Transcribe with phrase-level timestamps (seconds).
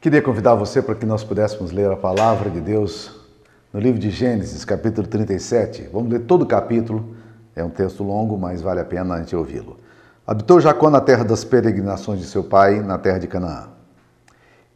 [0.00, 3.10] Queria convidar você para que nós pudéssemos ler a palavra de Deus
[3.70, 5.90] no livro de Gênesis, capítulo 37.
[5.92, 7.14] Vamos ler todo o capítulo,
[7.54, 9.76] é um texto longo, mas vale a pena a gente ouvi-lo.
[10.26, 13.68] Habitou Jacó na terra das peregrinações de seu pai, na terra de Canaã.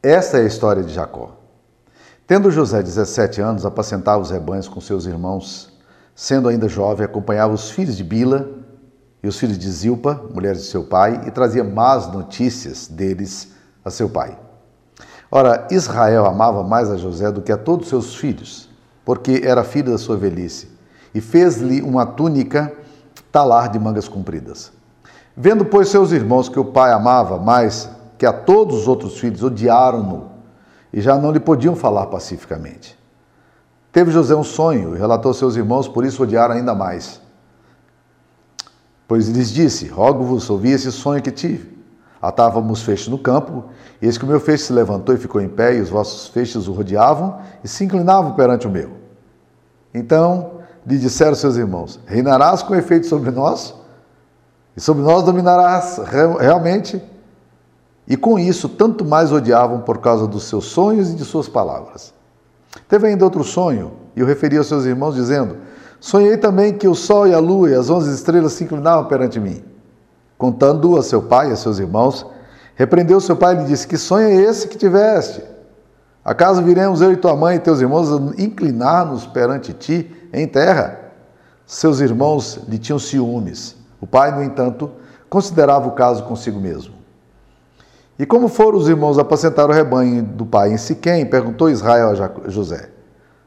[0.03, 1.39] Esta é a história de Jacó.
[2.27, 5.73] Tendo José 17 anos, apacentava os rebanhos com seus irmãos.
[6.15, 8.51] Sendo ainda jovem, acompanhava os filhos de Bila
[9.23, 13.89] e os filhos de Zilpa, mulheres de seu pai, e trazia más notícias deles a
[13.89, 14.44] seu pai.
[15.37, 18.71] Ora, Israel amava mais a José do que a todos seus filhos,
[19.05, 20.69] porque era filho da sua velhice,
[21.13, 22.73] e fez-lhe uma túnica
[23.33, 24.71] talar de mangas compridas.
[25.37, 29.43] Vendo, pois, seus irmãos que o pai amava mais que a todos os outros filhos,
[29.43, 30.31] odiaram-no
[30.93, 32.97] e já não lhe podiam falar pacificamente.
[33.91, 37.21] Teve José um sonho e relatou aos seus irmãos, por isso odiaram ainda mais.
[39.09, 41.74] Pois lhes disse: Rogo-vos, ouvi esse sonho que tive.
[42.27, 43.65] Atávamos feixes no campo,
[44.01, 46.29] e eis que o meu feixe se levantou e ficou em pé, e os vossos
[46.29, 48.93] feixes o rodeavam e se inclinavam perante o meu.
[49.93, 50.53] Então
[50.87, 53.75] lhe disseram seus irmãos: Reinarás com efeito sobre nós?
[54.75, 56.01] E sobre nós dominarás
[56.41, 57.03] realmente?
[58.09, 62.15] E com isso, tanto mais odiavam por causa dos seus sonhos e de suas palavras.
[62.89, 65.59] Teve ainda outro sonho, e o referia aos seus irmãos, dizendo:
[66.01, 69.39] Sonhei também que o sol e a lua e as onze estrelas se inclinavam perante
[69.39, 69.74] mim.
[70.37, 72.27] Contando-o a seu pai e a seus irmãos,
[72.75, 75.43] repreendeu seu pai e lhe disse: Que sonho é esse que tiveste?
[76.25, 80.99] Acaso viremos eu e tua mãe e teus irmãos inclinar-nos perante ti em terra?
[81.67, 83.77] Seus irmãos lhe tinham ciúmes.
[84.01, 84.91] O pai, no entanto,
[85.29, 86.95] considerava o caso consigo mesmo.
[88.19, 92.51] E como foram os irmãos apacentar o rebanho do pai em Siquém, perguntou Israel a
[92.51, 92.91] José: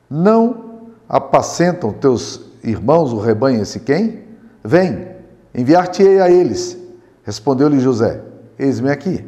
[0.09, 4.23] Não apacentam teus irmãos o rebanho em Siquém?
[4.63, 5.16] Vem,
[5.53, 6.77] enviar-te-ei a eles.
[7.23, 8.21] Respondeu-lhe José:
[8.57, 9.25] Eis-me aqui.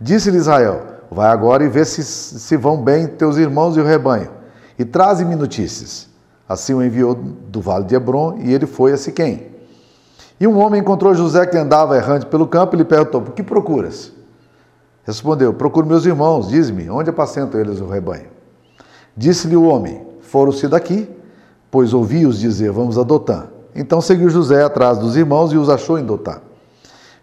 [0.00, 4.30] Disse-lhe Israel: Vai agora e vê se, se vão bem teus irmãos e o rebanho,
[4.78, 6.08] e traze-me notícias.
[6.48, 9.54] Assim o enviou do vale de Hebron, e ele foi a Siquém.
[10.38, 13.42] E um homem encontrou José que andava errante pelo campo e lhe perguntou: Por que
[13.42, 14.12] procuras?
[15.04, 18.28] Respondeu: Procuro meus irmãos, diz-me, onde apacentam eles o rebanho?
[19.16, 21.08] Disse-lhe o homem: Foram-se daqui,
[21.70, 23.53] pois ouvi-os dizer: Vamos a Dotã.
[23.74, 26.38] Então seguiu José atrás dos irmãos e os achou em Dotã.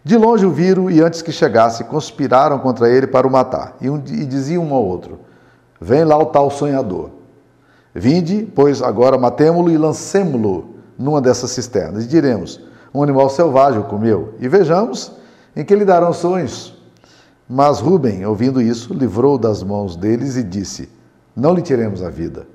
[0.04, 3.76] De longe o viram e antes que chegasse, conspiraram contra ele para o matar.
[3.80, 5.20] E, um, e diziam um ao outro:
[5.80, 7.12] Vem lá o tal sonhador.
[7.94, 12.06] Vinde, pois agora matemo-lo e lancemo-lo numa dessas cisternas.
[12.06, 12.60] E diremos:
[12.94, 14.34] Um animal selvagem o comeu.
[14.40, 15.12] E vejamos
[15.56, 16.76] em que lhe darão sonhos.
[17.48, 20.90] Mas Rubem, ouvindo isso, livrou das mãos deles e disse:
[21.36, 22.48] Não lhe tiremos a vida.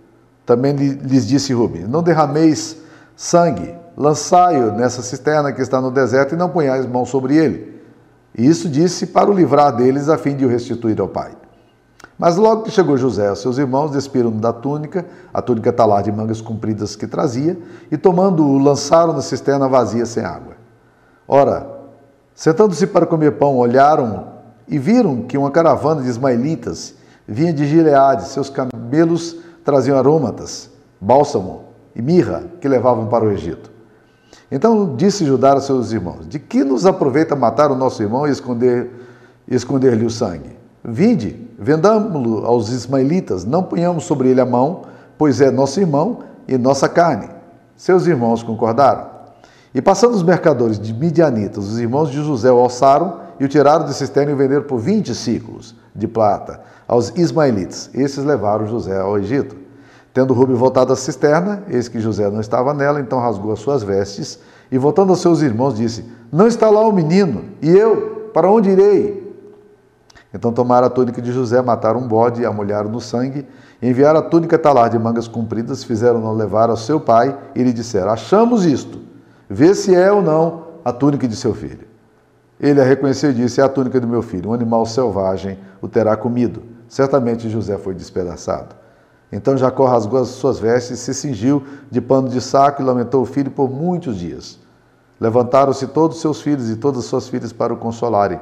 [0.44, 2.78] Também lhes disse Rubem: Não derrameis
[3.14, 7.80] sangue, lançai-o nessa cisterna que está no deserto e não ponhais mão sobre ele.
[8.36, 11.32] E isso disse para o livrar deles, a fim de o restituir ao pai.
[12.18, 16.40] Mas logo que chegou José, seus irmãos despiram da túnica, a túnica talar de mangas
[16.40, 17.58] compridas que trazia,
[17.90, 20.54] e tomando-o, lançaram na cisterna vazia sem água.
[21.26, 21.66] Ora,
[22.34, 24.28] sentando-se para comer pão, olharam
[24.68, 26.94] e viram que uma caravana de ismaelitas
[27.26, 30.70] vinha de Gileade, seus camelos traziam aromatas,
[31.00, 31.64] bálsamo
[31.94, 33.75] e mirra que levavam para o Egito.
[34.50, 38.30] Então disse Judá a seus irmãos: De que nos aproveita matar o nosso irmão e
[38.30, 38.90] esconder
[39.48, 40.56] esconder-lhe o sangue?
[40.84, 44.82] Vinde, vendamo-lo aos ismaelitas, não ponhamos sobre ele a mão,
[45.18, 47.28] pois é nosso irmão e nossa carne.
[47.76, 49.16] Seus irmãos concordaram.
[49.74, 53.84] E passando os mercadores de Midianitas, os irmãos de José o alçaram e o tiraram
[53.84, 57.90] de cisterna e o venderam por 20 ciclos de prata aos ismaelitas.
[57.92, 59.65] Esses levaram José ao Egito.
[60.16, 63.82] Tendo Rubem voltado à cisterna, eis que José não estava nela, então rasgou as suas
[63.82, 64.38] vestes
[64.72, 68.70] e, voltando aos seus irmãos, disse: Não está lá o menino, e eu, para onde
[68.70, 69.36] irei?
[70.32, 73.46] Então tomaram a túnica de José, mataram um bode, e molharam no sangue,
[73.82, 78.10] enviaram a túnica talar de mangas compridas, fizeram-no levar ao seu pai e lhe disseram:
[78.10, 78.98] Achamos isto,
[79.50, 81.86] vê se é ou não a túnica de seu filho.
[82.58, 84.48] Ele a reconheceu e disse: É a túnica do meu filho.
[84.48, 86.62] Um animal selvagem o terá comido.
[86.88, 88.85] Certamente José foi despedaçado.
[89.30, 93.26] Então Jacó rasgou as suas vestes, se cingiu de pano de saco e lamentou o
[93.26, 94.58] filho por muitos dias.
[95.20, 98.40] Levantaram-se todos seus filhos e todas suas filhas para o consolarem.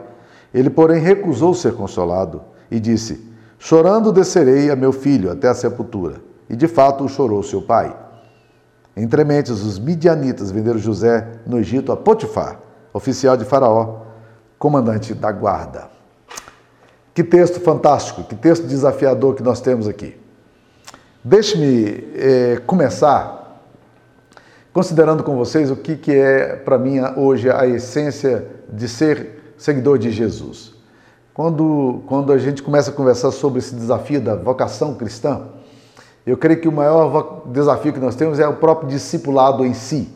[0.52, 3.28] Ele, porém, recusou ser consolado e disse:
[3.58, 6.16] Chorando descerei a meu filho até a sepultura.
[6.48, 7.96] E de fato o chorou seu pai.
[8.96, 12.60] Entre mentes, os midianitas venderam José no Egito a Potifar,
[12.92, 14.02] oficial de Faraó,
[14.58, 15.88] comandante da guarda.
[17.12, 20.23] Que texto fantástico, que texto desafiador que nós temos aqui.
[21.26, 23.64] Deixe-me é, começar
[24.74, 29.96] considerando com vocês o que, que é para mim hoje a essência de ser seguidor
[29.96, 30.74] de Jesus.
[31.32, 35.46] quando, quando a gente começa a conversar sobre esse desafio da vocação cristã,
[36.26, 40.10] eu creio que o maior desafio que nós temos é o próprio discipulado em si.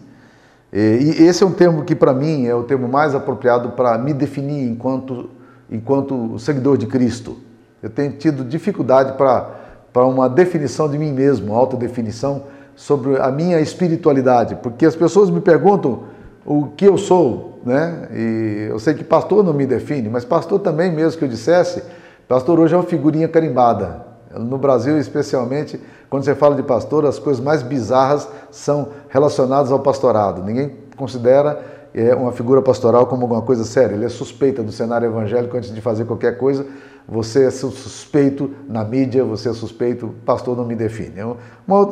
[0.70, 4.12] E esse é um termo que, para mim, é o termo mais apropriado para me
[4.12, 5.30] definir enquanto,
[5.70, 7.38] enquanto seguidor de Cristo.
[7.82, 9.57] Eu tenho tido dificuldade para
[10.04, 12.42] uma definição de mim mesmo, uma autodefinição
[12.74, 16.04] sobre a minha espiritualidade, porque as pessoas me perguntam
[16.46, 18.08] o que eu sou, né?
[18.12, 21.82] E eu sei que pastor não me define, mas pastor também, mesmo que eu dissesse,
[22.28, 24.06] pastor hoje é uma figurinha carimbada.
[24.38, 29.80] No Brasil, especialmente, quando você fala de pastor, as coisas mais bizarras são relacionadas ao
[29.80, 30.42] pastorado.
[30.42, 31.60] Ninguém considera
[31.94, 33.94] é, uma figura pastoral como alguma coisa séria.
[33.94, 36.64] Ele é suspeita do cenário evangélico antes de fazer qualquer coisa.
[37.10, 41.14] Você é suspeito na mídia, você é suspeito, pastor não me define.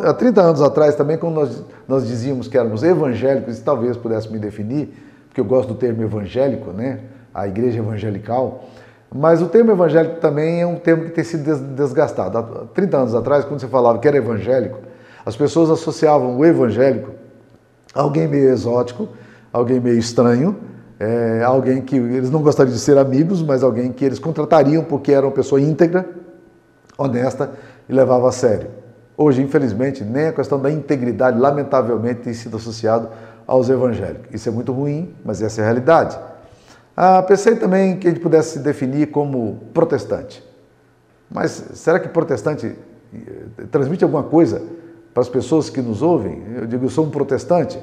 [0.04, 4.30] Há 30 anos atrás também, quando nós, nós dizíamos que éramos evangélicos, e talvez pudesse
[4.30, 4.94] me definir,
[5.26, 7.00] porque eu gosto do termo evangélico, né?
[7.32, 8.64] a igreja evangelical,
[9.14, 12.36] mas o termo evangélico também é um termo que tem sido desgastado.
[12.36, 12.42] Há
[12.74, 14.78] 30 anos atrás, quando você falava que era evangélico,
[15.24, 17.12] as pessoas associavam o evangélico
[17.94, 19.08] a alguém meio exótico,
[19.52, 20.56] alguém meio estranho,
[20.98, 25.12] é, alguém que eles não gostariam de ser amigos, mas alguém que eles contratariam porque
[25.12, 26.08] era uma pessoa íntegra,
[26.96, 27.50] honesta
[27.88, 28.70] e levava a sério.
[29.16, 33.08] Hoje, infelizmente, nem a questão da integridade, lamentavelmente, tem sido associado
[33.46, 34.28] aos evangélicos.
[34.32, 36.18] Isso é muito ruim, mas essa é a realidade.
[36.96, 40.42] Ah, pensei também que a gente pudesse se definir como protestante.
[41.30, 42.74] Mas será que protestante
[43.14, 44.62] eh, transmite alguma coisa
[45.12, 46.42] para as pessoas que nos ouvem?
[46.56, 47.78] Eu digo, eu sou um protestante.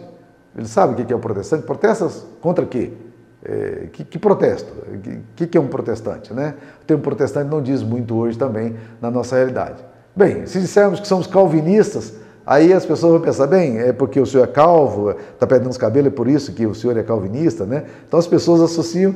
[0.56, 1.64] Ele sabe o que é o protestante?
[1.64, 2.92] Protestas contra quê?
[3.46, 4.72] É, que, que, protesto?
[4.72, 6.34] O que, que, é um protestante?
[6.34, 6.54] Né?
[6.82, 9.84] O termo protestante não diz muito hoje também na nossa realidade.
[10.16, 12.14] Bem, se dissermos que somos calvinistas,
[12.46, 15.78] aí as pessoas vão pensar, bem, é porque o senhor é calvo, está perdendo os
[15.78, 17.84] cabelos, é por isso que o senhor é calvinista, né?
[18.08, 19.14] Então as pessoas associam.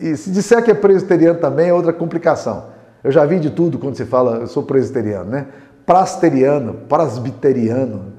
[0.00, 2.66] E se disser que é presbiteriano também é outra complicação.
[3.04, 5.48] Eu já vi de tudo quando se fala, eu sou presbiteriano, né?
[5.84, 8.17] Prasteriano, presbiteriano,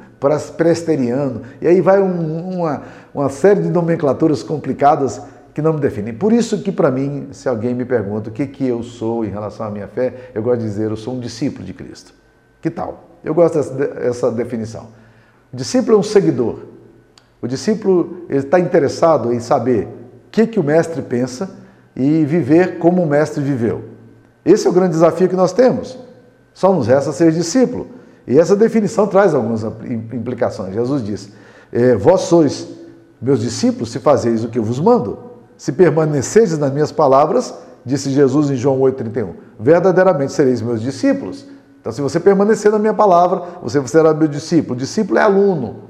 [0.58, 2.84] presteriano, e aí vai um, uma,
[3.14, 5.22] uma série de nomenclaturas complicadas
[5.54, 6.14] que não me definem.
[6.14, 9.30] Por isso que para mim, se alguém me pergunta o que, que eu sou em
[9.30, 12.14] relação à minha fé, eu gosto de dizer, eu sou um discípulo de Cristo.
[12.62, 13.10] Que tal?
[13.24, 14.88] Eu gosto dessa, dessa definição.
[15.52, 16.60] O discípulo é um seguidor.
[17.42, 21.50] O discípulo está interessado em saber o que, que o mestre pensa
[21.96, 23.84] e viver como o mestre viveu.
[24.46, 25.98] Esse é o grande desafio que nós temos.
[26.54, 27.99] Só nos resta ser discípulo.
[28.30, 30.76] E essa definição traz algumas implicações.
[30.76, 31.32] Jesus diz:
[31.74, 32.68] é, Vós sois
[33.20, 35.18] meus discípulos se fazeis o que eu vos mando.
[35.58, 37.54] Se permaneceis nas minhas palavras,
[37.84, 41.46] disse Jesus em João 8,31, verdadeiramente sereis meus discípulos.
[41.82, 44.78] Então, se você permanecer na minha palavra, você será meu discípulo.
[44.78, 45.90] Discípulo é aluno.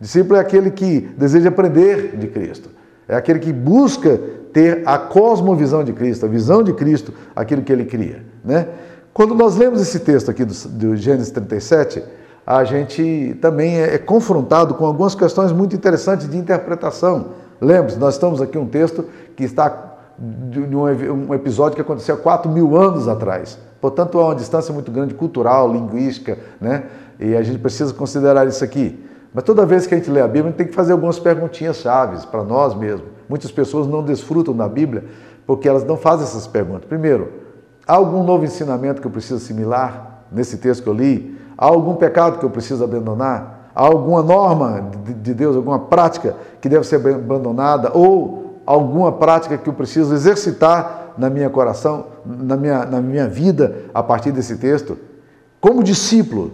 [0.00, 2.70] Discípulo é aquele que deseja aprender de Cristo.
[3.08, 4.18] É aquele que busca
[4.52, 8.24] ter a cosmovisão de Cristo, a visão de Cristo, aquilo que ele cria.
[8.44, 8.68] Né?
[9.18, 12.04] Quando nós lemos esse texto aqui do, do Gênesis 37,
[12.46, 17.30] a gente também é, é confrontado com algumas questões muito interessantes de interpretação.
[17.60, 19.04] Lembre-se, nós estamos aqui um texto
[19.34, 23.58] que está de um episódio que aconteceu há 4 mil anos atrás.
[23.80, 26.84] Portanto, há uma distância muito grande cultural, linguística, né?
[27.18, 29.04] E a gente precisa considerar isso aqui.
[29.34, 31.18] Mas toda vez que a gente lê a Bíblia, a gente tem que fazer algumas
[31.18, 33.08] perguntinhas chaves para nós mesmos.
[33.28, 35.06] Muitas pessoas não desfrutam da Bíblia
[35.44, 36.84] porque elas não fazem essas perguntas.
[36.84, 37.47] Primeiro,
[37.88, 41.40] Há algum novo ensinamento que eu preciso assimilar nesse texto que eu li?
[41.56, 43.70] Há algum pecado que eu preciso abandonar?
[43.74, 44.90] Há alguma norma
[45.22, 47.90] de Deus, alguma prática que deve ser abandonada?
[47.94, 53.74] Ou alguma prática que eu preciso exercitar na minha coração, na minha, na minha vida
[53.94, 54.98] a partir desse texto?
[55.58, 56.52] Como discípulo,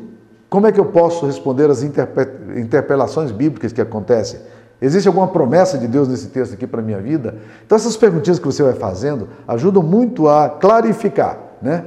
[0.48, 4.38] como é que eu posso responder às interpelações bíblicas que acontecem?
[4.80, 7.36] Existe alguma promessa de Deus nesse texto aqui para a minha vida?
[7.64, 11.84] Então, essas perguntinhas que você vai fazendo ajudam muito a clarificar, né?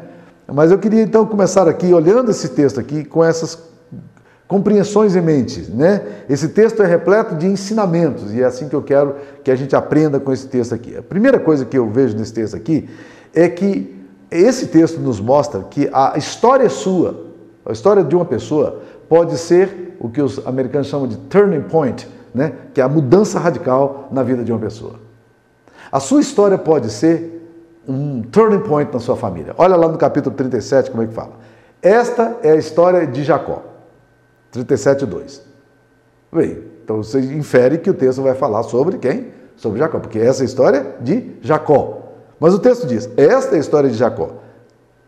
[0.47, 3.67] Mas eu queria então começar aqui, olhando esse texto aqui, com essas
[4.47, 6.01] compreensões em mente, né?
[6.29, 9.75] Esse texto é repleto de ensinamentos e é assim que eu quero que a gente
[9.75, 10.95] aprenda com esse texto aqui.
[10.95, 12.89] A primeira coisa que eu vejo nesse texto aqui
[13.35, 13.93] é que
[14.31, 17.25] esse texto nos mostra que a história sua,
[17.65, 22.07] a história de uma pessoa, pode ser o que os americanos chamam de turning point,
[22.37, 22.53] né?
[22.73, 24.99] que é a mudança radical na vida de uma pessoa.
[25.91, 27.37] A sua história pode ser
[27.87, 29.55] um turning point na sua família.
[29.57, 31.31] Olha lá no capítulo 37 como é que fala.
[31.81, 33.63] Esta é a história de Jacó.
[34.51, 35.41] 37, 2.
[36.31, 39.31] Bem, então você infere que o texto vai falar sobre quem?
[39.55, 42.01] Sobre Jacó, porque essa é a história de Jacó.
[42.39, 44.31] Mas o texto diz: esta é a história de Jacó.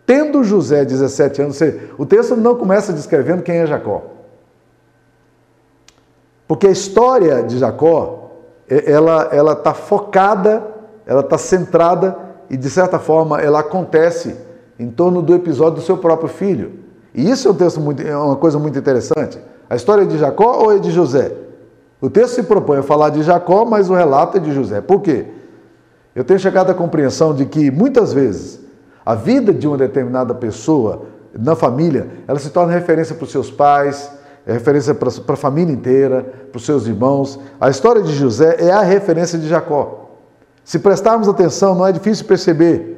[0.05, 1.59] Tendo José 17 anos,
[1.97, 4.18] o texto não começa descrevendo quem é Jacó.
[6.49, 8.31] Porque a história de Jacó,
[8.67, 10.65] ela ela está focada,
[11.05, 12.17] ela está centrada
[12.49, 14.35] e de certa forma ela acontece
[14.79, 16.71] em torno do episódio do seu próprio filho.
[17.13, 19.39] E isso é um texto muito, é uma coisa muito interessante.
[19.69, 21.31] A história é de Jacó ou é de José?
[22.01, 24.81] O texto se propõe a falar de Jacó, mas o relato é de José.
[24.81, 25.27] Por quê?
[26.15, 28.59] Eu tenho chegado à compreensão de que muitas vezes
[29.05, 33.51] a vida de uma determinada pessoa na família, ela se torna referência para os seus
[33.51, 37.39] pais, é referência para a família inteira, para os seus irmãos.
[37.59, 40.09] A história de José é a referência de Jacó.
[40.63, 42.97] Se prestarmos atenção, não é difícil perceber.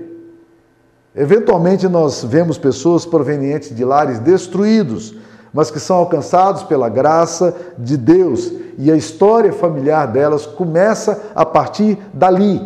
[1.15, 5.15] Eventualmente nós vemos pessoas provenientes de lares destruídos,
[5.53, 11.45] mas que são alcançados pela graça de Deus, e a história familiar delas começa a
[11.45, 12.61] partir dali,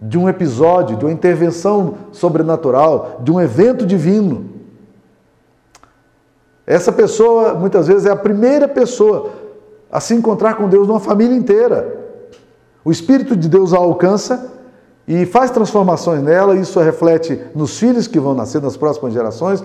[0.00, 4.49] de um episódio, de uma intervenção sobrenatural, de um evento divino.
[6.70, 9.30] Essa pessoa, muitas vezes, é a primeira pessoa
[9.90, 11.98] a se encontrar com Deus numa família inteira.
[12.84, 14.52] O Espírito de Deus a alcança
[15.04, 19.64] e faz transformações nela, isso reflete nos filhos que vão nascer nas próximas gerações,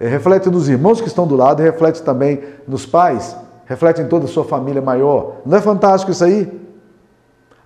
[0.00, 3.36] reflete nos irmãos que estão do lado, reflete também nos pais,
[3.66, 5.42] reflete em toda a sua família maior.
[5.44, 6.58] Não é fantástico isso aí?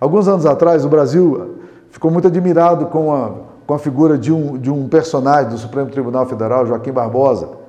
[0.01, 1.59] Alguns anos atrás, o Brasil
[1.89, 3.31] ficou muito admirado com a,
[3.65, 7.62] com a figura de um, de um personagem do Supremo Tribunal Federal, Joaquim Barbosa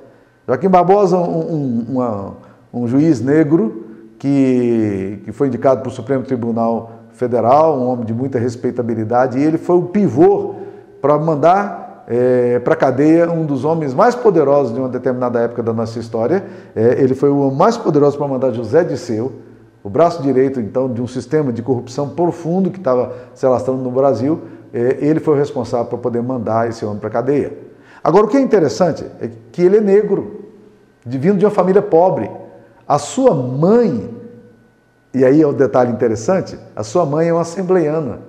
[0.47, 2.33] Joaquim Barbosa, um, um, uma,
[2.73, 3.85] um juiz negro
[4.19, 9.43] que, que foi indicado para o Supremo Tribunal Federal, um homem de muita respeitabilidade, e
[9.43, 10.55] ele foi o pivô
[11.01, 15.63] para mandar é, para a cadeia um dos homens mais poderosos de uma determinada época
[15.63, 16.43] da nossa história.
[16.75, 19.31] É, ele foi o mais poderoso para mandar José Disseu,
[19.83, 23.91] o braço direito, então, de um sistema de corrupção profundo que estava se alastrando no
[23.91, 24.41] Brasil.
[24.73, 27.53] É, ele foi o responsável para poder mandar esse homem para a cadeia.
[28.05, 30.41] Agora, o que é interessante é que ele é negro,
[31.03, 32.29] vindo de uma família pobre.
[32.87, 34.13] A sua mãe,
[35.11, 38.19] e aí é o um detalhe interessante, a sua mãe é uma assembleiana,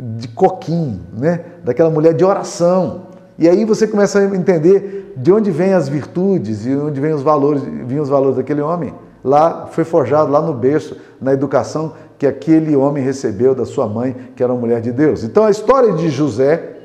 [0.00, 1.44] de coquinho, né?
[1.62, 3.08] daquela mulher de oração.
[3.38, 7.20] E aí você começa a entender de onde vêm as virtudes e onde vêm os
[7.20, 8.94] valores, vinham os valores daquele homem.
[9.22, 14.16] Lá foi forjado, lá no berço, na educação que aquele homem recebeu da sua mãe,
[14.34, 15.22] que era uma mulher de Deus.
[15.22, 16.77] Então a história de José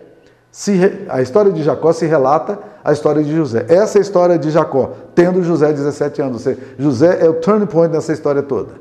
[0.54, 3.66] se, a história de Jacó se relata a história de José.
[3.68, 6.46] Essa é a história de Jacó, tendo José 17 anos.
[6.78, 8.74] José é o turning point dessa história toda.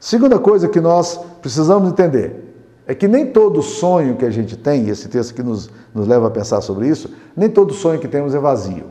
[0.00, 4.84] Segunda coisa que nós precisamos entender é que nem todo sonho que a gente tem,
[4.84, 8.08] e esse texto aqui nos, nos leva a pensar sobre isso, nem todo sonho que
[8.08, 8.86] temos é vazio.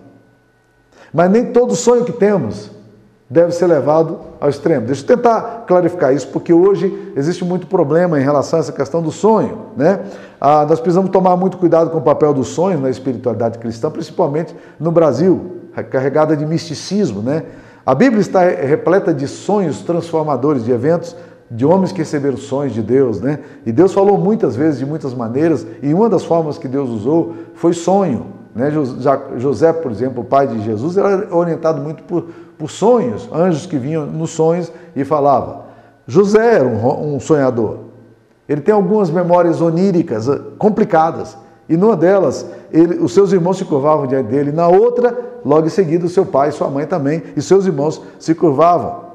[1.12, 2.70] Mas nem todo sonho que temos
[3.30, 4.86] deve ser levado ao extremo.
[4.86, 9.02] Deixa eu tentar clarificar isso, porque hoje existe muito problema em relação a essa questão
[9.02, 9.66] do sonho.
[9.76, 10.00] Né?
[10.40, 14.56] Ah, nós precisamos tomar muito cuidado com o papel do sonho na espiritualidade cristã, principalmente
[14.80, 15.58] no Brasil,
[15.90, 17.22] carregada de misticismo.
[17.22, 17.44] Né?
[17.86, 21.16] A Bíblia está repleta de sonhos transformadores, de eventos
[21.50, 23.40] de homens que receberam sonhos de Deus, né?
[23.66, 27.36] E Deus falou muitas vezes, de muitas maneiras, e uma das formas que Deus usou
[27.56, 28.28] foi sonho.
[28.54, 28.72] Né?
[29.38, 32.26] José, por exemplo, o pai de Jesus, era orientado muito por,
[32.58, 35.64] por sonhos, anjos que vinham nos sonhos e falavam.
[36.08, 37.80] José era um, sonhador.
[38.48, 41.38] Ele tem algumas memórias oníricas eh, complicadas.
[41.68, 44.54] E numa delas, ele, os seus irmãos se curvavam diante dele.
[44.54, 48.02] Na outra, logo em seguida, o seu pai e sua mãe também, e seus irmãos
[48.18, 49.08] se curvavam.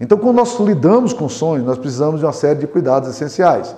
[0.00, 3.74] Então, quando nós lidamos com sonhos, nós precisamos de uma série de cuidados essenciais.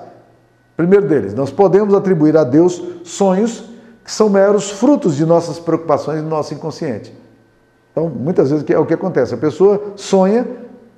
[0.77, 3.65] Primeiro deles, nós podemos atribuir a Deus sonhos
[4.05, 7.13] que são meros frutos de nossas preocupações e do nosso inconsciente.
[7.97, 9.33] Então, muitas vezes é o que acontece.
[9.33, 10.47] A pessoa sonha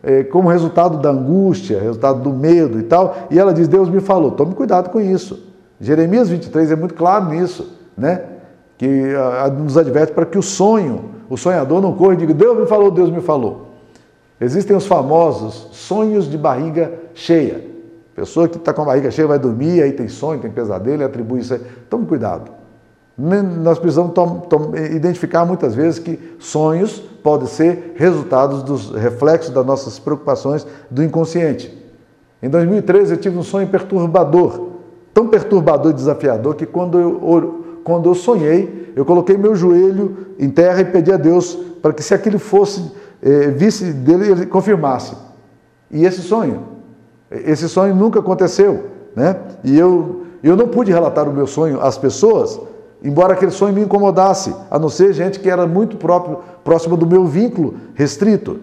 [0.03, 4.01] é, como resultado da angústia, resultado do medo e tal, e ela diz: Deus me
[4.01, 4.33] falou.
[4.33, 5.47] Tome cuidado com isso.
[5.81, 8.25] Jeremias 23 é muito claro nisso, né?
[8.77, 12.59] Que a, nos adverte para que o sonho, o sonhador não corra e diga: Deus
[12.59, 13.69] me falou, Deus me falou.
[14.41, 17.65] Existem os famosos sonhos de barriga cheia.
[18.13, 21.39] Pessoa que está com a barriga cheia vai dormir, aí tem sonho, tem pesadelo atribui
[21.39, 21.61] isso aí.
[21.89, 22.58] Tome cuidado.
[23.19, 24.13] Nós precisamos
[24.95, 31.77] identificar muitas vezes que sonhos podem ser resultados dos reflexos das nossas preocupações do inconsciente.
[32.41, 34.69] Em 2013 eu tive um sonho perturbador,
[35.13, 40.49] tão perturbador e desafiador que quando eu, quando eu sonhei, eu coloquei meu joelho em
[40.49, 45.17] terra e pedi a Deus para que se aquilo fosse, eh, visse dele, ele confirmasse.
[45.91, 46.63] E esse sonho,
[47.31, 49.37] esse sonho nunca aconteceu, né?
[49.65, 52.61] E eu, eu não pude relatar o meu sonho às pessoas,
[53.03, 57.07] embora aquele sonho me incomodasse, a não ser gente que era muito próprio, próximo do
[57.07, 58.61] meu vínculo restrito.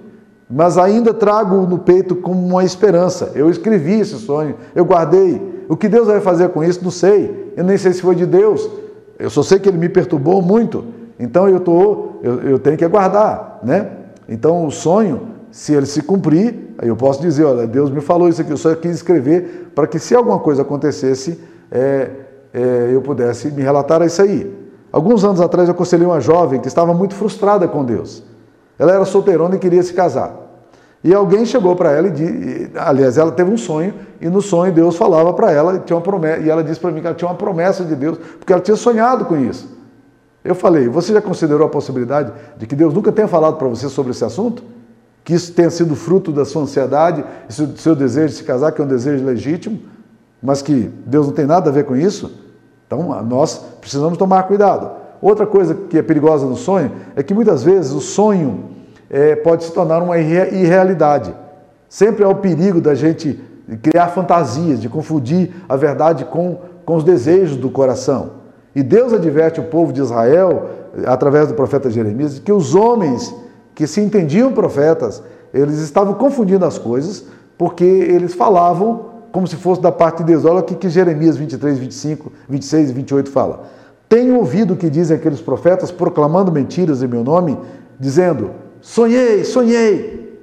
[0.50, 3.32] Mas ainda trago no peito como uma esperança.
[3.34, 5.65] Eu escrevi esse sonho, eu guardei.
[5.68, 7.54] O que Deus vai fazer com isso, não sei.
[7.58, 8.70] Eu nem sei se foi de Deus.
[9.18, 10.86] Eu só sei que ele me perturbou muito.
[11.20, 13.60] Então eu, tô, eu, eu tenho que aguardar.
[13.63, 13.89] Né?
[14.30, 18.30] Então o sonho, se ele se cumprir, aí eu posso dizer: olha, Deus me falou
[18.30, 21.39] isso aqui, eu só quis escrever para que se alguma coisa acontecesse,
[21.72, 22.10] é,
[22.56, 24.50] é, eu pudesse me relatar a isso aí.
[24.90, 28.24] Alguns anos atrás eu aconselhei uma jovem que estava muito frustrada com Deus.
[28.80, 30.34] Ela era solteirona e queria se casar.
[31.04, 34.72] E alguém chegou para ela e disse, aliás, ela teve um sonho e no sonho
[34.72, 37.30] Deus falava para ela, tinha uma promessa, e ela disse para mim que ela tinha
[37.30, 39.70] uma promessa de Deus, porque ela tinha sonhado com isso.
[40.42, 43.90] Eu falei, você já considerou a possibilidade de que Deus nunca tenha falado para você
[43.90, 44.64] sobre esse assunto?
[45.26, 48.82] Que isso tenha sido fruto da sua ansiedade, do seu desejo de se casar, que
[48.82, 49.80] é um desejo legítimo,
[50.42, 52.45] mas que Deus não tem nada a ver com isso?
[52.88, 54.92] Então, nós precisamos tomar cuidado.
[55.22, 58.65] Outra coisa que é perigosa no sonho é que muitas vezes o sonho
[59.10, 61.34] é, pode se tornar uma irrealidade.
[61.89, 63.39] Sempre há o perigo da gente
[63.82, 68.32] criar fantasias, de confundir a verdade com, com os desejos do coração.
[68.75, 70.70] E Deus adverte o povo de Israel,
[71.06, 73.34] através do profeta Jeremias, que os homens
[73.74, 75.24] que se entendiam profetas,
[75.54, 77.25] eles estavam confundindo as coisas,
[77.58, 80.46] porque eles falavam como se fosse da parte de Deus.
[80.46, 83.63] Olha o que, que Jeremias 23, 25, 26 e 28 fala.
[84.08, 87.60] Tenho ouvido o que dizem aqueles profetas proclamando mentiras em meu nome,
[88.00, 90.39] dizendo: Sonhei, sonhei.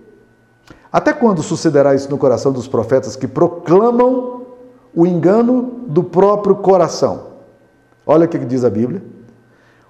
[0.92, 4.42] Até quando sucederá isso no coração dos profetas que proclamam
[4.94, 7.28] o engano do próprio coração?
[8.06, 9.02] Olha o que diz a Bíblia.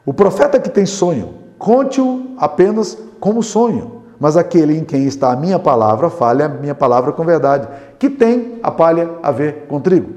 [0.06, 5.36] O profeta que tem sonho, conte-o apenas como sonho mas aquele em quem está a
[5.36, 7.66] minha palavra, fale a minha palavra com verdade,
[7.98, 10.12] que tem a palha a ver com trigo.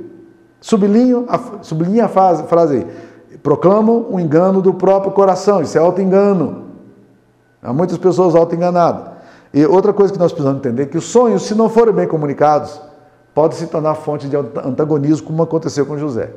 [0.62, 2.88] Sublinho a, sublinha a frase, frase aí.
[4.12, 6.66] O engano do próprio coração, isso é auto-engano.
[7.64, 9.12] Há muitas pessoas auto-enganadas.
[9.52, 12.08] E outra coisa que nós precisamos entender é que os sonhos, se não forem bem
[12.08, 12.80] comunicados,
[13.34, 16.30] podem se tornar fonte de antagonismo, como aconteceu com José.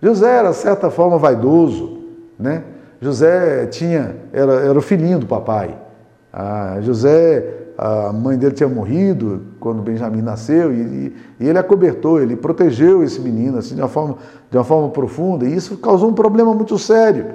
[0.00, 1.98] José era, de certa forma, vaidoso,
[2.38, 2.64] né?
[2.98, 5.82] José tinha, era, era o filhinho do papai.
[6.32, 12.36] A José, a mãe dele tinha morrido quando Benjamim nasceu e, e, ele acobertou, ele
[12.36, 14.16] protegeu esse menino assim, de, uma forma,
[14.50, 17.26] de uma forma profunda e isso causou um problema muito sério.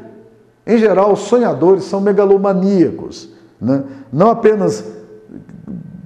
[0.65, 3.29] Em geral, os sonhadores são megalomaníacos,
[3.61, 3.83] né?
[4.11, 4.83] não apenas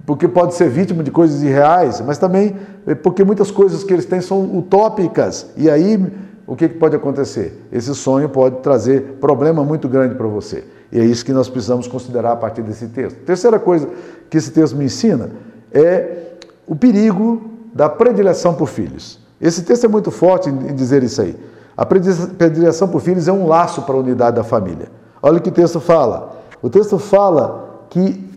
[0.06, 2.56] porque pode ser vítima de coisas irreais, mas também
[3.02, 6.12] porque muitas coisas que eles têm são utópicas e aí
[6.46, 7.64] o que pode acontecer?
[7.72, 10.66] Esse sonho pode trazer problema muito grande para você.
[10.92, 13.18] E é isso que nós precisamos considerar a partir desse texto.
[13.20, 13.88] Terceira coisa
[14.30, 15.32] que esse texto me ensina
[15.72, 16.34] é
[16.68, 19.20] o perigo da predileção por filhos.
[19.40, 21.36] Esse texto é muito forte em dizer isso aí.
[21.76, 24.90] A predileção por filhos é um laço para a unidade da família.
[25.22, 26.42] Olha o que o texto fala.
[26.62, 28.30] O texto fala que,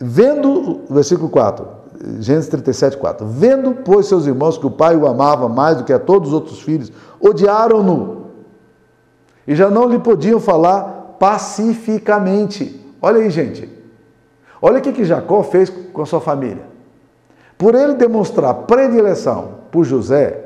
[0.00, 1.66] vendo, versículo 4,
[2.20, 5.92] Gênesis 37, 4, vendo, pois, seus irmãos que o pai o amava mais do que
[5.92, 6.90] a todos os outros filhos,
[7.20, 8.18] odiaram-no
[9.46, 12.80] e já não lhe podiam falar pacificamente.
[13.00, 13.68] Olha aí, gente.
[14.60, 16.62] Olha o que, que Jacó fez com a sua família.
[17.56, 20.44] Por ele demonstrar predileção por José,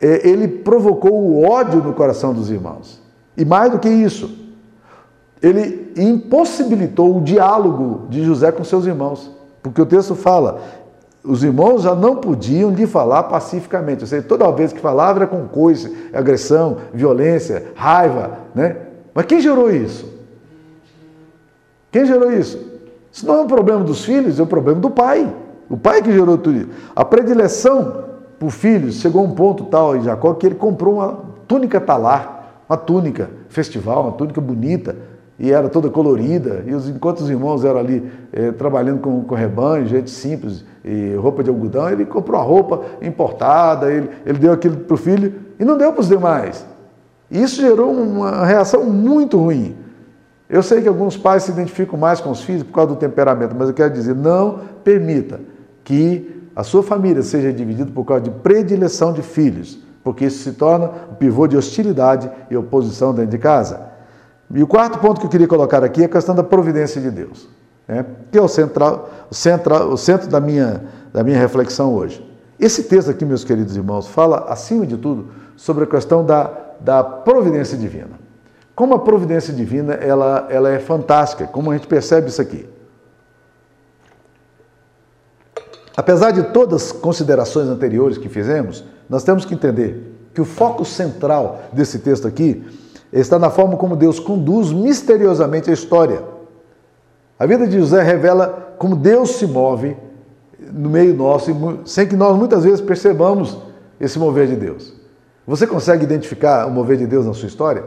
[0.00, 3.00] é, ele provocou o ódio no coração dos irmãos.
[3.36, 4.38] E mais do que isso,
[5.42, 9.30] ele impossibilitou o diálogo de José com seus irmãos.
[9.62, 10.60] Porque o texto fala:
[11.22, 14.02] os irmãos já não podiam lhe falar pacificamente.
[14.02, 18.76] Ou seja, toda vez que falava era com coice, agressão, violência, raiva, né?
[19.14, 20.06] Mas quem gerou isso?
[21.90, 22.58] Quem gerou isso?
[23.12, 25.32] Isso não é um problema dos filhos, é um problema do pai.
[25.68, 26.68] O pai que gerou tudo isso.
[26.94, 28.04] A predileção
[28.38, 32.64] por filhos chegou a um ponto tal em Jacó que ele comprou uma túnica talar,
[32.68, 34.96] uma túnica festival, uma túnica bonita,
[35.38, 36.62] e era toda colorida.
[36.66, 41.14] E os, enquanto os irmãos eram ali eh, trabalhando com, com rebanho, gente simples, e
[41.14, 45.34] roupa de algodão, ele comprou a roupa importada, ele, ele deu aquilo para o filho
[45.58, 46.66] e não deu para os demais.
[47.30, 49.76] Isso gerou uma reação muito ruim.
[50.48, 53.54] Eu sei que alguns pais se identificam mais com os filhos por causa do temperamento,
[53.56, 55.40] mas eu quero dizer, não permita
[55.84, 60.52] que a sua família seja dividida por causa de predileção de filhos, porque isso se
[60.52, 63.80] torna um pivô de hostilidade e oposição dentro de casa.
[64.52, 67.12] E o quarto ponto que eu queria colocar aqui é a questão da providência de
[67.12, 67.48] Deus,
[67.86, 68.04] né?
[68.32, 72.28] que é o, central, o, central, o centro da minha, da minha reflexão hoje.
[72.58, 77.02] Esse texto aqui, meus queridos irmãos, fala, acima de tudo, sobre a questão da da
[77.04, 78.18] providência divina.
[78.74, 82.66] Como a providência divina ela, ela é fantástica, como a gente percebe isso aqui.
[85.96, 90.84] Apesar de todas as considerações anteriores que fizemos, nós temos que entender que o foco
[90.84, 92.64] central desse texto aqui
[93.12, 96.22] está na forma como Deus conduz misteriosamente a história.
[97.38, 99.96] A vida de José revela como Deus se move
[100.72, 101.50] no meio nosso,
[101.84, 103.58] sem que nós muitas vezes percebamos
[104.00, 104.99] esse mover de Deus.
[105.50, 107.82] Você consegue identificar o mover de Deus na sua história?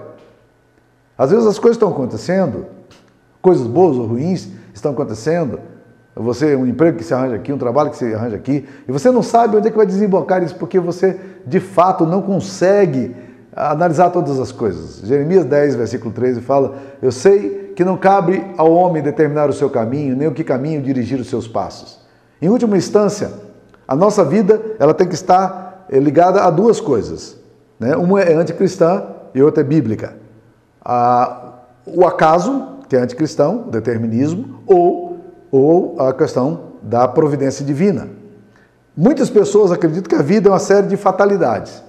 [1.17, 2.65] Às vezes as coisas estão acontecendo,
[3.41, 5.61] coisas boas ou ruins estão acontecendo,
[6.13, 9.09] Você, um emprego que se arranja aqui, um trabalho que se arranja aqui, e você
[9.09, 13.15] não sabe onde é que vai desembocar isso, porque você, de fato, não consegue
[13.55, 14.99] analisar todas as coisas.
[15.07, 19.69] Jeremias 10, versículo 13 fala: Eu sei que não cabe ao homem determinar o seu
[19.69, 21.97] caminho, nem o que caminho dirigir os seus passos.
[22.41, 23.31] Em última instância,
[23.87, 27.41] a nossa vida ela tem que estar eh, ligada a duas coisas.
[27.83, 27.95] Né?
[27.95, 29.03] Uma é anticristã
[29.35, 30.15] e outra é bíblica.
[31.85, 35.19] o acaso, que é anticristão, o determinismo, ou,
[35.51, 38.07] ou a questão da providência divina.
[38.95, 41.83] Muitas pessoas acreditam que a vida é uma série de fatalidades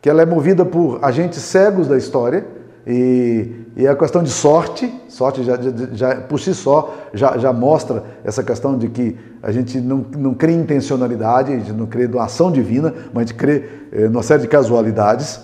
[0.00, 2.46] que ela é movida por agentes cegos da história
[2.92, 7.52] e, e a questão de sorte, sorte já, já, já por si só já, já,
[7.52, 11.86] mostra essa questão de que a gente não, não crê em intencionalidade, a gente não
[11.86, 15.40] crê em ação divina, mas a gente crê eh, numa série de casualidades.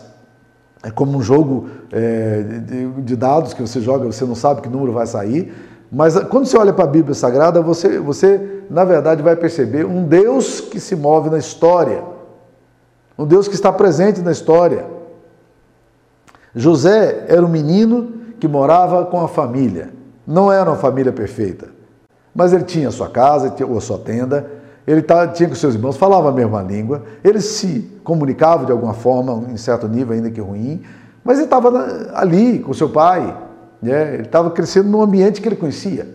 [0.82, 4.68] É como um jogo eh, de, de, dados que você joga, você não sabe que
[4.68, 5.52] número vai sair.
[5.90, 10.04] Mas quando você olha para a Bíblia Sagrada, você, você, na verdade, vai perceber um
[10.04, 12.02] Deus que se move na história
[13.18, 14.84] um Deus que está presente na história.
[16.58, 19.90] José era um menino que morava com a família.
[20.26, 21.68] Não era uma família perfeita,
[22.34, 24.50] mas ele tinha sua casa, ou sua tenda,
[24.86, 29.52] ele tinha com seus irmãos, falava a mesma língua, ele se comunicava de alguma forma,
[29.52, 30.82] em certo nível, ainda que ruim,
[31.22, 33.36] mas ele estava ali com seu pai,
[33.82, 34.14] né?
[34.14, 36.08] ele estava crescendo num ambiente que ele conhecia.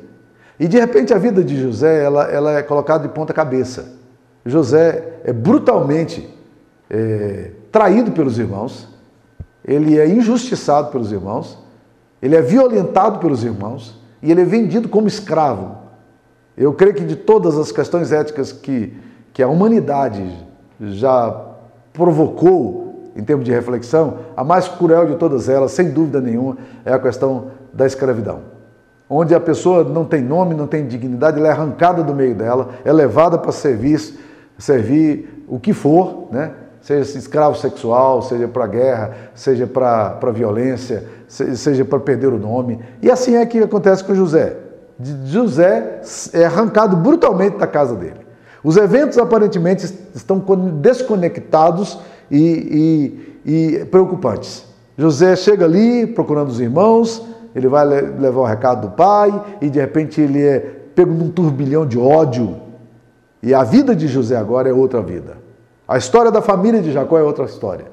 [0.60, 3.94] E de repente a vida de José ela, ela é colocada de ponta cabeça.
[4.46, 6.28] José é brutalmente
[6.90, 8.91] é, traído pelos irmãos,
[9.64, 11.58] ele é injustiçado pelos irmãos,
[12.22, 15.78] ele é violentado pelos irmãos e ele é vendido como escravo.
[16.58, 18.94] Eu creio que de todas as questões éticas que,
[19.34, 20.24] que a humanidade
[20.80, 21.50] já
[21.94, 26.94] provocou em termos de reflexão, a mais cruel de todas elas, sem dúvida nenhuma, é
[26.94, 28.40] a questão da escravidão.
[29.10, 32.70] Onde a pessoa não tem nome, não tem dignidade, ela é arrancada do meio dela,
[32.86, 34.00] é levada para servir,
[34.58, 36.52] servir o que for, né?
[36.82, 42.80] Seja escravo sexual, seja para guerra, seja para violência, seja para perder o nome.
[43.02, 44.58] E assim é que acontece com José.
[45.26, 46.02] José
[46.34, 48.22] é arrancado brutalmente da casa dele.
[48.64, 50.40] Os eventos aparentemente estão
[50.82, 54.66] desconectados e, e, e preocupantes.
[54.98, 59.80] José chega ali procurando os irmãos, ele vai levar o recado do pai e de
[59.80, 60.60] repente ele é
[60.96, 62.58] pego num turbilhão de ódio.
[63.42, 65.38] E a vida de José agora é outra vida.
[65.92, 67.92] A história da família de Jacó é outra história.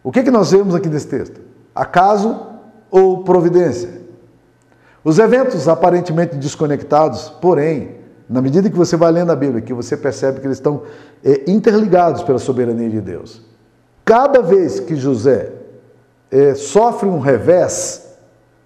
[0.00, 1.40] O que, que nós vemos aqui nesse texto?
[1.74, 2.40] Acaso
[2.88, 3.90] ou providência?
[5.02, 7.96] Os eventos aparentemente desconectados, porém,
[8.30, 10.82] na medida que você vai lendo a Bíblia, que você percebe que eles estão
[11.24, 13.42] é, interligados pela soberania de Deus.
[14.04, 15.50] Cada vez que José
[16.30, 18.16] é, sofre um revés,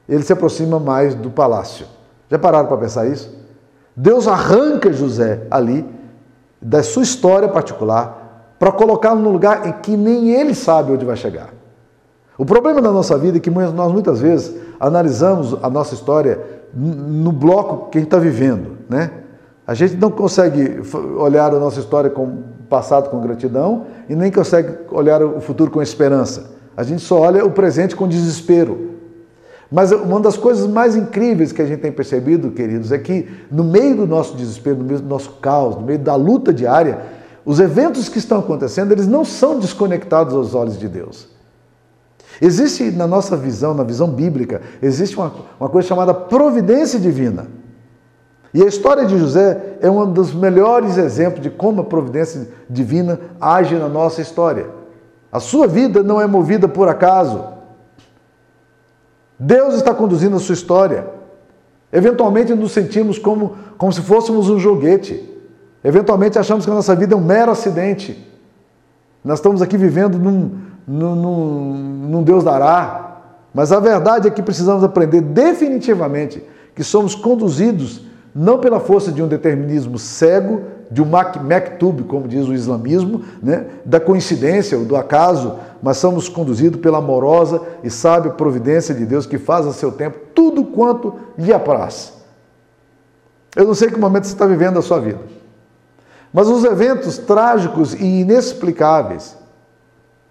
[0.06, 1.86] ele se aproxima mais do palácio.
[2.28, 3.34] Já pararam para pensar isso?
[3.96, 5.98] Deus arranca José ali
[6.60, 11.16] da sua história particular para colocá-lo num lugar em que nem ele sabe onde vai
[11.16, 11.48] chegar.
[12.36, 16.40] O problema da nossa vida é que nós muitas vezes analisamos a nossa história
[16.74, 19.10] no bloco que a gente está vivendo, né?
[19.66, 20.82] A gente não consegue
[21.16, 25.70] olhar a nossa história com o passado com gratidão e nem consegue olhar o futuro
[25.70, 26.50] com esperança.
[26.76, 28.90] A gente só olha o presente com desespero.
[29.70, 33.62] Mas uma das coisas mais incríveis que a gente tem percebido, queridos, é que no
[33.62, 37.00] meio do nosso desespero, no meio do nosso caos, no meio da luta diária,
[37.44, 41.28] os eventos que estão acontecendo, eles não são desconectados aos olhos de Deus.
[42.42, 47.46] Existe na nossa visão, na visão bíblica, existe uma, uma coisa chamada providência divina.
[48.52, 53.20] E a história de José é um dos melhores exemplos de como a providência divina
[53.40, 54.66] age na nossa história.
[55.30, 57.59] A sua vida não é movida por acaso.
[59.40, 61.06] Deus está conduzindo a sua história.
[61.90, 65.26] Eventualmente nos sentimos como, como se fôssemos um joguete.
[65.82, 68.22] Eventualmente achamos que a nossa vida é um mero acidente.
[69.24, 71.74] Nós estamos aqui vivendo num, num, num,
[72.10, 73.16] num Deus dará.
[73.54, 78.02] Mas a verdade é que precisamos aprender definitivamente que somos conduzidos
[78.34, 83.66] não pela força de um determinismo cego, de um maktub, como diz o islamismo, né,
[83.84, 89.26] da coincidência ou do acaso, mas somos conduzidos pela amorosa e sábia providência de Deus
[89.26, 92.12] que faz a seu tempo tudo quanto lhe apraz.
[93.54, 95.20] Eu não sei que momento você está vivendo a sua vida,
[96.32, 99.36] mas os eventos trágicos e inexplicáveis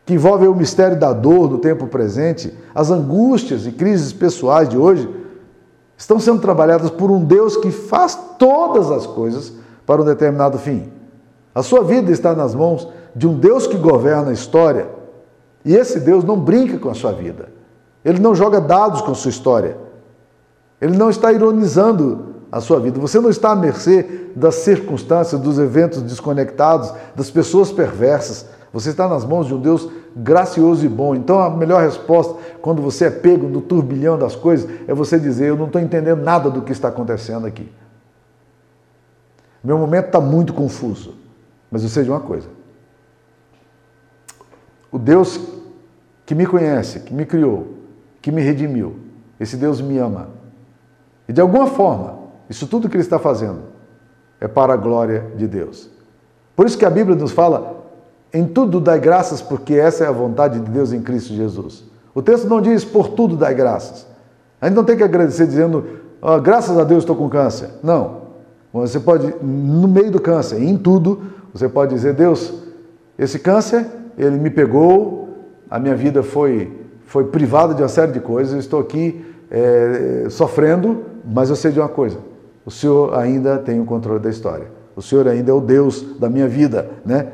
[0.05, 4.75] que envolvem o mistério da dor do tempo presente, as angústias e crises pessoais de
[4.75, 5.07] hoje,
[5.99, 9.51] estão sendo trabalhadas por um Deus que faz todas as coisas
[9.85, 10.89] para um determinado fim.
[11.53, 14.88] A sua vida está nas mãos de um Deus que governa a história
[15.65, 17.49] e esse Deus não brinca com a sua vida.
[18.03, 19.77] Ele não joga dados com sua história.
[20.79, 22.97] Ele não está ironizando a sua vida.
[22.97, 28.45] Você não está à mercê das circunstâncias, dos eventos desconectados, das pessoas perversas.
[28.71, 31.15] Você está nas mãos de um Deus gracioso e bom.
[31.15, 35.48] Então a melhor resposta quando você é pego no turbilhão das coisas é você dizer:
[35.48, 37.72] Eu não estou entendendo nada do que está acontecendo aqui.
[39.63, 41.15] Meu momento está muito confuso.
[41.72, 42.48] Mas eu sei de uma coisa:
[44.91, 45.39] o Deus
[46.26, 47.76] que me conhece, que me criou,
[48.22, 48.98] que me redimiu,
[49.39, 50.30] esse Deus me ama.
[51.28, 52.19] E de alguma forma,
[52.50, 53.63] isso tudo que ele está fazendo
[54.39, 55.89] é para a glória de Deus.
[56.56, 57.79] Por isso que a Bíblia nos fala
[58.34, 61.84] em tudo dai graças, porque essa é a vontade de Deus em Cristo Jesus.
[62.13, 64.06] O texto não diz por tudo dai graças.
[64.62, 65.86] A gente não tem que agradecer dizendo,
[66.22, 67.70] oh, graças a Deus estou com câncer.
[67.82, 68.20] Não.
[68.72, 71.22] Você pode, no meio do câncer, em tudo,
[71.54, 72.54] você pode dizer, Deus,
[73.18, 73.86] esse câncer,
[74.18, 75.30] ele me pegou,
[75.70, 76.72] a minha vida foi,
[77.06, 81.72] foi privada de uma série de coisas, eu estou aqui é, sofrendo, mas eu sei
[81.72, 82.18] de uma coisa,
[82.65, 84.68] o Senhor ainda tem o controle da história.
[84.96, 87.28] O Senhor ainda é o Deus da minha vida, né?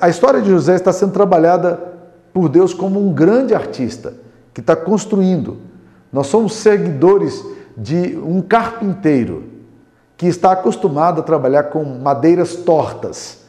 [0.00, 1.78] A história de José está sendo trabalhada
[2.32, 4.14] por Deus como um grande artista
[4.52, 5.58] que está construindo.
[6.12, 7.44] Nós somos seguidores
[7.76, 9.44] de um carpinteiro
[10.16, 13.44] que está acostumado a trabalhar com madeiras tortas.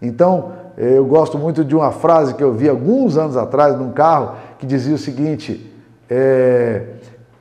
[0.00, 3.90] Então, eh, eu gosto muito de uma frase que eu vi alguns anos atrás num
[3.90, 5.72] carro que dizia o seguinte:
[6.08, 6.86] é,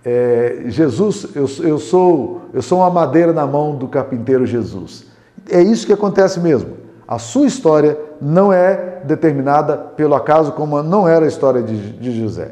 [0.03, 5.05] é, Jesus, eu, eu, sou, eu sou uma madeira na mão do carpinteiro Jesus.
[5.49, 6.86] É isso que acontece mesmo.
[7.07, 12.19] A sua história não é determinada pelo acaso, como não era a história de, de
[12.19, 12.51] José.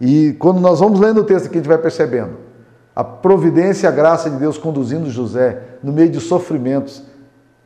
[0.00, 2.46] E quando nós vamos lendo o texto aqui, a gente vai percebendo
[2.96, 7.02] a providência e a graça de Deus conduzindo José no meio de sofrimentos.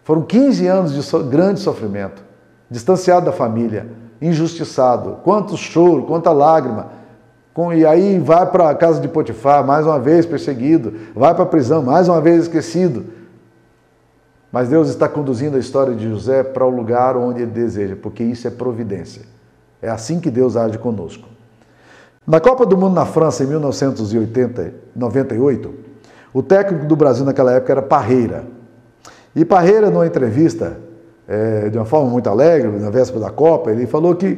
[0.03, 2.21] Foram 15 anos de so grande sofrimento,
[2.69, 3.87] distanciado da família,
[4.21, 6.89] injustiçado, quanto choro, quanta lágrima.
[7.55, 11.45] Com, e aí vai para a casa de Potifar, mais uma vez perseguido, vai para
[11.45, 13.20] a prisão, mais uma vez esquecido.
[14.53, 18.25] Mas Deus está conduzindo a história de José para o lugar onde ele deseja, porque
[18.25, 19.23] isso é providência.
[19.81, 21.29] É assim que Deus age conosco.
[22.27, 25.75] Na Copa do Mundo na França, em 1998,
[26.35, 28.45] o técnico do Brasil naquela época era Parreira.
[29.35, 30.77] E Parreira, numa entrevista,
[31.29, 34.37] é, de uma forma muito alegre, na véspera da Copa, ele falou que,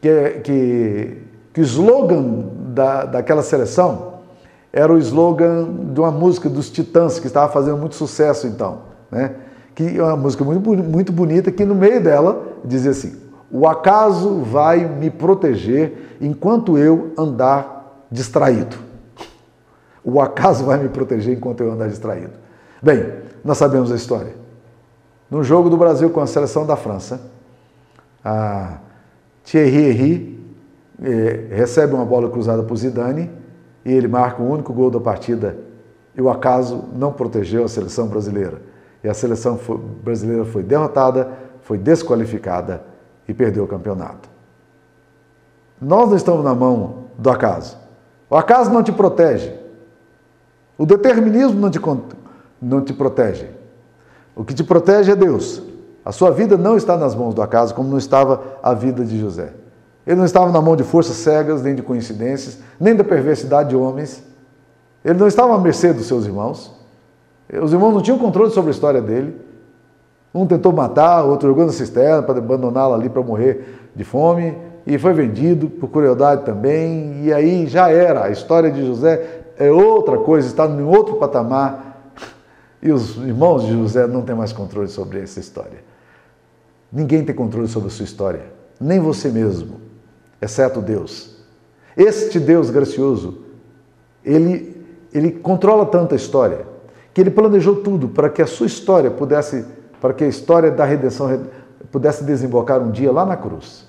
[0.00, 1.18] que, que,
[1.52, 4.14] que o slogan da, daquela seleção
[4.72, 9.30] era o slogan de uma música dos Titãs, que estava fazendo muito sucesso então né?
[9.74, 13.16] que é uma música muito, muito bonita, que no meio dela dizia assim:
[13.50, 18.76] O acaso vai me proteger enquanto eu andar distraído.
[20.04, 22.32] O acaso vai me proteger enquanto eu andar distraído.
[22.82, 23.12] Bem,
[23.44, 24.34] nós sabemos a história.
[25.30, 27.20] No jogo do Brasil com a seleção da França,
[29.44, 30.40] Thierry Henry
[31.02, 33.30] eh, recebe uma bola cruzada por Zidane
[33.84, 35.56] e ele marca o único gol da partida
[36.14, 38.73] e o acaso não protegeu a seleção brasileira
[39.04, 39.60] e a seleção
[40.02, 41.28] brasileira foi derrotada,
[41.60, 42.82] foi desqualificada
[43.28, 44.30] e perdeu o campeonato.
[45.80, 47.76] Nós não estamos na mão do acaso.
[48.30, 49.52] O acaso não te protege.
[50.78, 51.78] O determinismo não te,
[52.60, 53.50] não te protege.
[54.34, 55.62] O que te protege é Deus.
[56.02, 59.20] A sua vida não está nas mãos do acaso, como não estava a vida de
[59.20, 59.52] José.
[60.06, 63.76] Ele não estava na mão de forças cegas, nem de coincidências, nem da perversidade de
[63.76, 64.22] homens.
[65.04, 66.83] Ele não estava à mercê dos seus irmãos.
[67.62, 69.36] Os irmãos não tinham controle sobre a história dele.
[70.34, 74.98] Um tentou matar, outro jogou na cisterna para abandoná-lo ali para morrer de fome e
[74.98, 77.24] foi vendido por crueldade também.
[77.24, 78.24] E aí já era.
[78.24, 82.12] A história de José é outra coisa, está em outro patamar.
[82.82, 85.78] E os irmãos de José não têm mais controle sobre essa história.
[86.92, 88.42] Ninguém tem controle sobre a sua história,
[88.80, 89.80] nem você mesmo,
[90.40, 91.36] exceto Deus.
[91.96, 93.38] Este Deus gracioso,
[94.24, 96.73] ele, ele controla tanto a história
[97.14, 99.64] que ele planejou tudo para que a sua história pudesse,
[100.00, 101.46] para que a história da redenção
[101.92, 103.88] pudesse desembocar um dia lá na cruz.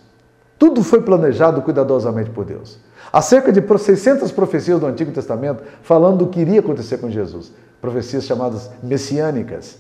[0.60, 2.80] Tudo foi planejado cuidadosamente por Deus.
[3.12, 7.52] Há cerca de 600 profecias do Antigo Testamento falando do que iria acontecer com Jesus,
[7.82, 9.80] profecias chamadas messiânicas.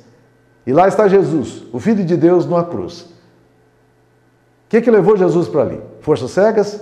[0.66, 3.02] E lá está Jesus, o Filho de Deus, numa cruz.
[3.02, 5.82] O que, que levou Jesus para ali?
[6.02, 6.82] Forças cegas?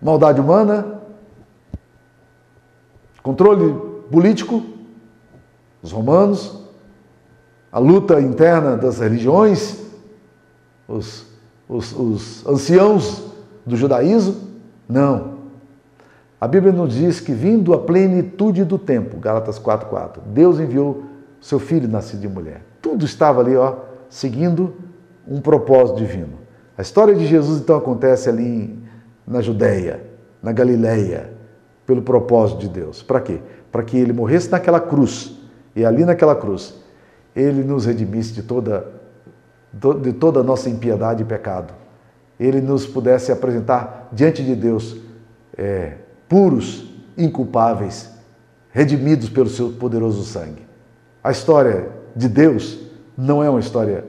[0.00, 1.02] Maldade humana?
[3.22, 4.62] Controle político,
[5.82, 6.64] os romanos,
[7.72, 9.78] a luta interna das religiões,
[10.88, 11.26] os,
[11.68, 13.24] os, os anciãos
[13.64, 14.36] do judaísmo?
[14.88, 15.40] Não.
[16.40, 21.04] A Bíblia nos diz que, vindo a plenitude do tempo, Gálatas 4,4, Deus enviou
[21.40, 22.62] seu filho nascido de mulher.
[22.82, 23.76] Tudo estava ali, ó,
[24.08, 24.74] seguindo
[25.28, 26.38] um propósito divino.
[26.76, 28.78] A história de Jesus então acontece ali
[29.26, 30.02] na Judéia,
[30.42, 31.30] na Galileia,
[31.86, 33.02] pelo propósito de Deus.
[33.02, 33.40] Para quê?
[33.70, 35.32] Para que ele morresse naquela cruz
[35.74, 36.74] e ali naquela cruz
[37.34, 38.86] ele nos redimisse de toda,
[40.00, 41.72] de toda a nossa impiedade e pecado.
[42.38, 44.96] Ele nos pudesse apresentar diante de Deus
[45.56, 45.94] é,
[46.28, 48.10] puros, inculpáveis,
[48.70, 50.66] redimidos pelo seu poderoso sangue.
[51.22, 52.78] A história de Deus
[53.16, 54.04] não é uma história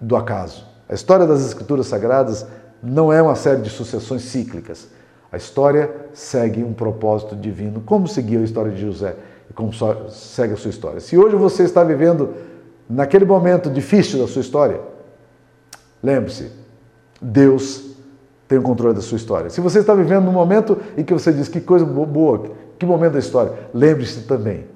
[0.00, 0.66] do acaso.
[0.88, 2.46] A história das Escrituras Sagradas
[2.82, 4.88] não é uma série de sucessões cíclicas.
[5.32, 9.16] A história segue um propósito divino, como seguiu a história de José
[9.50, 9.72] e como
[10.10, 11.00] segue a sua história.
[11.00, 12.34] Se hoje você está vivendo
[12.88, 14.78] naquele momento difícil da sua história,
[16.02, 16.52] lembre-se,
[17.20, 17.96] Deus
[18.46, 19.48] tem o controle da sua história.
[19.48, 23.14] Se você está vivendo num momento em que você diz que coisa boa, que momento
[23.14, 24.66] da história, lembre-se também.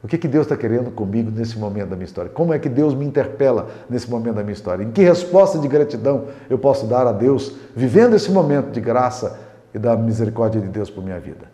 [0.00, 2.30] O que, que Deus está querendo comigo nesse momento da minha história?
[2.30, 4.84] Como é que Deus me interpela nesse momento da minha história?
[4.84, 9.40] Em que resposta de gratidão eu posso dar a Deus, vivendo esse momento de graça
[9.74, 11.52] e da misericórdia de Deus por minha vida?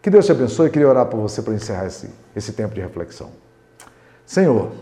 [0.00, 0.66] Que Deus te abençoe.
[0.66, 3.30] Eu queria orar por você para encerrar esse, esse tempo de reflexão.
[4.26, 4.72] Senhor,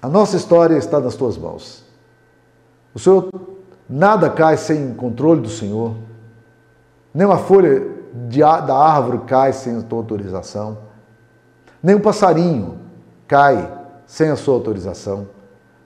[0.00, 1.84] a nossa história está nas tuas mãos.
[2.94, 3.28] O Senhor,
[3.88, 5.94] nada cai sem controle do Senhor.
[7.12, 7.86] Nem uma folha
[8.28, 10.78] de, da árvore cai sem a tua autorização.
[11.82, 12.78] Nem um passarinho
[13.28, 15.28] cai sem a sua autorização.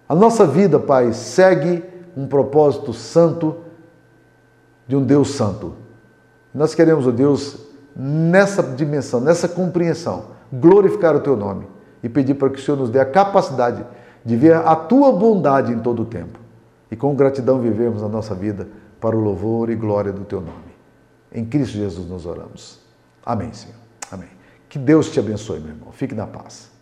[0.08, 1.84] A nossa vida, Pai, segue
[2.16, 3.56] um propósito santo
[4.86, 5.74] de um Deus santo.
[6.54, 7.58] Nós queremos, ó Deus,
[7.96, 11.66] nessa dimensão, nessa compreensão, glorificar o teu nome
[12.02, 13.84] e pedir para que o Senhor nos dê a capacidade
[14.24, 16.38] de ver a tua bondade em todo o tempo
[16.90, 18.68] e com gratidão vivemos a nossa vida
[19.00, 20.74] para o louvor e glória do teu nome.
[21.32, 22.78] Em Cristo Jesus nos oramos.
[23.24, 23.76] Amém, Senhor.
[24.10, 24.28] Amém.
[24.68, 25.92] Que Deus te abençoe, meu irmão.
[25.92, 26.73] Fique na paz.